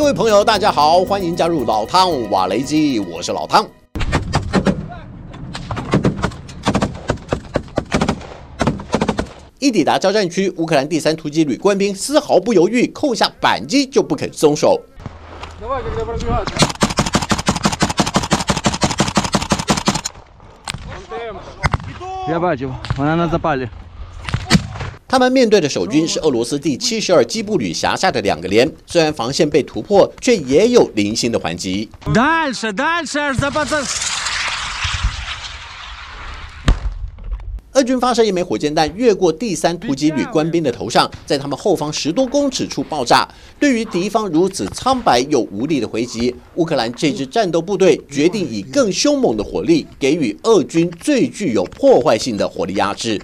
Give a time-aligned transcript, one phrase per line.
[0.00, 3.66] 各位朋友，大家好，欢迎加入老汤瓦雷基，我是老汤。
[9.58, 14.80] 一抵达交战区，乌克兰第三突击旅官兵丝毫不犹豫，扣下扳机就不肯松手。
[22.28, 23.68] Я бачив, вона на запалі.
[25.11, 31.89] 他们面对的守军是俄罗斯第七十二机步旅辖下的两个连，虽然防线被突破，却也有零星的还击。
[37.73, 43.27] 俄军发射一枚火箭弹，越过第三突击旅官兵的头上，在他们后方十多公尺处爆炸。
[43.59, 53.19] 对于敌方如此苍白又无力的回击，乌克兰这支战斗部队决定以更凶猛的火力，给予俄军最具有破坏性的火力压制。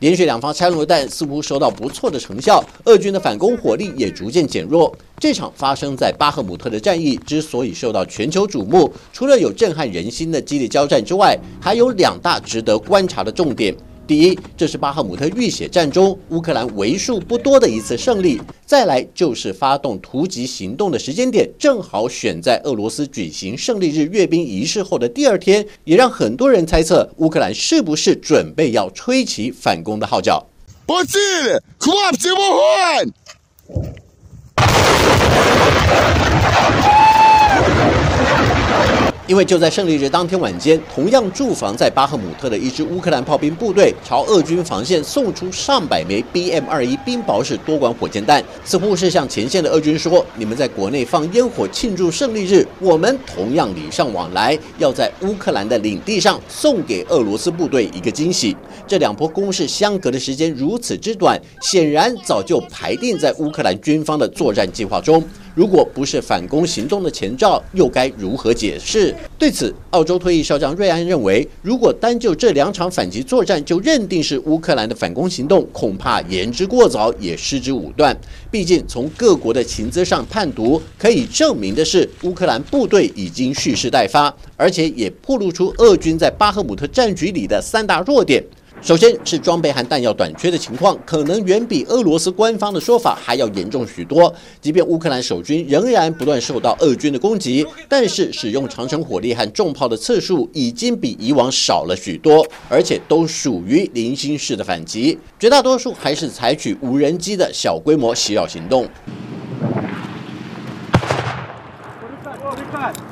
[0.00, 4.94] 连续两发拆榴弹似乎收到不错的成效，俄军的反攻火力也逐渐减弱。
[5.18, 13.74] 这场发生在巴赫姆特的战役之所以受到全球瞩目，除了有震撼人心的激烈交战之外，还有两大值得观察的重点。
[14.06, 30.46] 第一，这是巴赫姆特浴血战中乌克兰为数不多的一次胜利；再来就是发动突击行动的时间点，正好选在俄罗斯举行胜利日阅兵仪式后的第二天，也让很多人猜测乌克兰是不是准备要吹起反攻的号角。
[39.26, 65.20] 因为就在胜利日当天晚间，同样驻防在巴赫姆特的一支乌克兰炮兵部队，朝俄军防线送出上百枚 BM 二一冰雹式多管火箭弹，似乎是向前线的俄军说：“你们在国内放烟火庆祝胜利日，我们同样礼尚往来，要在乌克兰的领地上送给俄罗斯部队一个惊喜。”这两波攻势相隔的时间如此之短，显然早就排定在乌克兰军方的作战计划中。
[65.56, 69.14] 如果不是反攻行动的前兆，又该如何解释？
[69.38, 78.14] 对此，澳洲退役少将瑞安认为，如果单就这两场反击作战就认定是乌克兰的反攻行动，恐怕言之过早，也失之武断。
[78.50, 88.44] 毕竟，从各国的情资上判读，可以证明的是，乌克兰部队已经蓄势待发，而且也暴露出俄军在巴赫姆特战局里的三大弱点。
[88.81, 94.33] 首先是装备和弹药短缺的情况，可能远比俄罗斯官方的说法还要严重许多。
[94.59, 108.89] 即便乌克兰守军仍然不断受到俄军的攻击，但是使用长城火力和重炮的次数已经比以往少了许多，而且都属于零星式的反击，绝大多数还是采取无人机的小规模袭扰行动。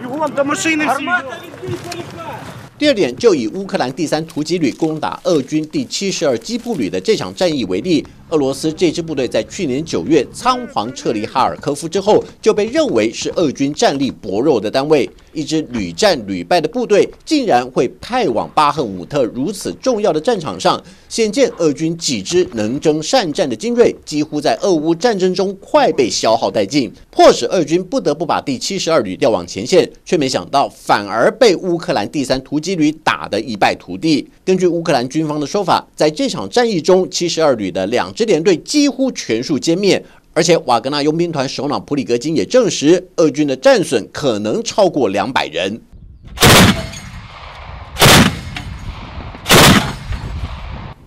[0.00, 1.04] Бігом до машини всі!
[2.83, 15.07] 第二点，就以乌克兰第三突击旅攻打俄军第七十二机步旅的这场战役为例，俄罗斯这支部队在去年九月仓皇撤离哈尔科夫之后，就被认为是俄军战力薄弱的单位。
[15.33, 20.79] 一支屡战屡败的部队，竟然会派往巴赫姆特如此重要的战场上，
[21.09, 34.27] 显见俄军几支能征善战的精锐，几乎在俄乌战争中快被消耗殆尽，迫使俄军不得不把第七十二旅调往前线，却没想到反而被乌克兰第三突击旅打得一败涂地。
[34.45, 40.03] 根据乌克兰军方的说法，在这场战役中，七十二旅的两支点队几乎全数歼灭。
[40.35, 45.79] 而且瓦格纳佣兵团首脑普里格金也证实，俄军的战损可能超过两百人。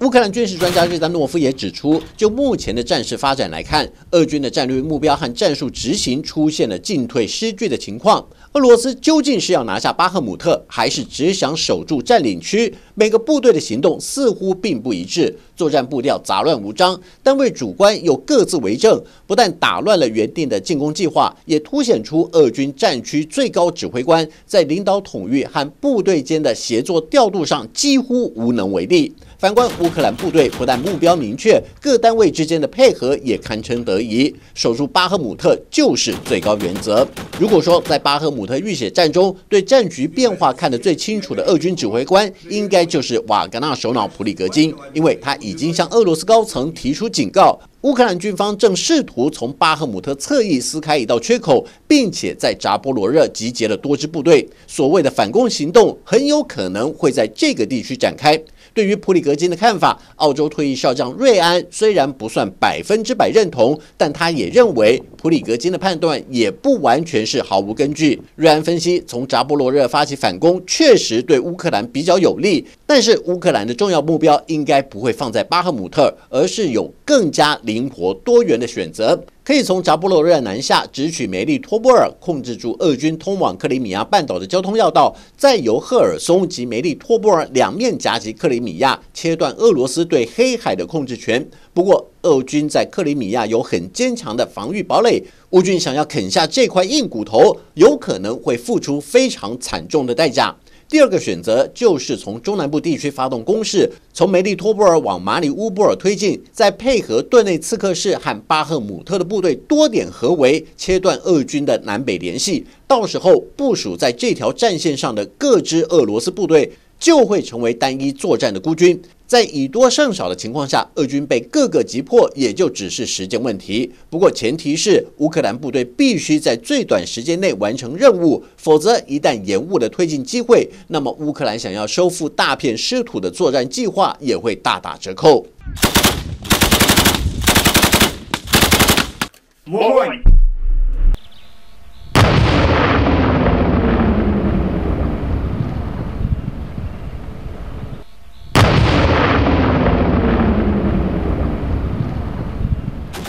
[0.00, 8.24] 乌克兰军事专家日丹诺夫也指出，就目前的战事发展来看，俄军的战略目标和战术执行出现了进退失据的情况。
[8.52, 12.72] 俄罗斯究竟是要拿下巴赫姆特，还是只想守住占领区？
[12.94, 29.12] 每个部队的行动似乎并不一致，作战步调杂乱无章，单位主官又各自为政，不但打乱了原定的进攻计划，也凸显出俄军战区最高指挥官在领导统御和部队间的协作调度上几乎无能为力。
[29.38, 34.34] 反观乌克兰部队，不但目标明确，各单位之间的配合也堪称得宜。
[34.54, 37.06] 守住巴赫姆特就是最高原则。
[37.38, 47.58] 如果说在巴赫姆特浴血战中，对战局变化看得最清楚的俄军指挥官，应该就是瓦格纳首脑普里格金，因为他已经向俄罗斯高层提出警告。
[47.84, 54.48] 乌克兰军方正试图从巴赫姆特侧翼撕开一道缺口，并且在扎波罗热集结了多支部队。
[54.66, 58.42] 所谓的反攻行动很有可能会在这个地区展开。
[58.72, 68.20] 对于普里格金的看法，澳洲退役少将瑞安虽然不算百分之百认同，但他也认为普里格金的判断也不完全是毫无根据。
[68.34, 79.24] 瑞安分析，从扎波罗热发起反攻确实对乌克兰比较有利，但是乌克兰的重要目标应该不会放在巴赫姆特，而是有更加灵活多元的选择。
[79.42, 91.46] 可以从扎波罗热南下，直取梅利托波尔，控制住俄军通往克里米亚半岛的交通要道，再由赫尔松及梅利托波尔两面夹击克里米亚，切断俄罗斯对黑海的控制权。
[91.74, 100.56] 不过，俄军在克里米亚有很坚强的防御堡垒，乌军想要啃下这块硬骨头，有可能会付出非常惨重的代价。
[100.94, 112.64] 第二个选择就是从中南部地区发动攻势，从梅利托波尔往马里乌波尔推进，再配合顿内茨克市和巴赫姆特的部队多点合围，切断俄军的南北联系。
[112.86, 116.70] 到时候部署在这条战线上的各支俄罗斯部队
[117.04, 118.98] 就会成为单一作战的孤军。
[119.26, 123.92] 在以多胜少的情况下，俄军被各个击破，也就只是时间问题。
[124.08, 135.46] 不过前提是乌克兰部队必须在最短时间内完成任务，否则一旦延误了推进机会，那么乌克兰想要收复大片失土的作战计划也会大打折扣。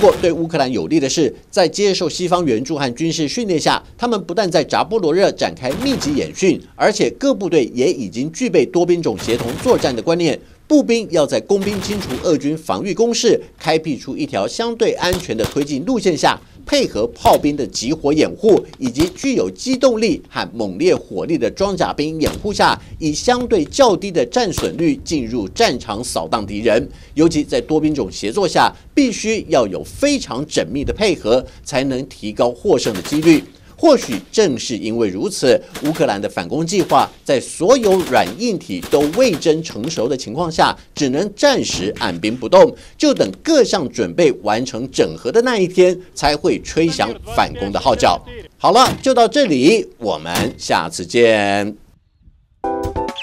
[0.00, 10.40] 不过，对乌克兰有利的是，在接受西方援助和军事训练下，他们不但在扎波罗热展开密集演训，而且各部队也已经具备多兵种协同作战的观念。
[10.66, 26.88] 步兵要在工兵清除俄军防御工事，开辟出一条相对安全的推进路线下，配合炮兵的集火掩护，以及具有机动力和猛烈火力的装甲兵掩护下，以相对较低的战损率进入战场扫荡敌人。
[27.14, 33.42] 尤其在多兵种协作下，必须要有非常缜密的配合，才能提高获胜的几率。
[33.80, 48.20] 或许正是因为如此，乌克兰的反攻计划在所有软硬体都未臻成熟的情况下，只能暂时按兵不动，就等各项准备完成整合的那一天，才会吹响反攻的号角。
[48.58, 51.74] 好了，就到这里，我们下次见。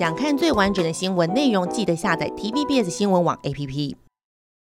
[0.00, 4.09] 想看最完整的新闻内容，记得下载 TVBS 新闻网 APP。